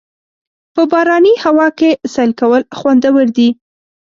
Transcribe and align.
په 0.73 0.81
باراني 0.91 1.33
هوا 1.45 1.67
کې 1.79 1.89
سیل 2.13 2.31
کول 2.39 2.61
خوندور 2.77 3.27
دي. 3.37 3.49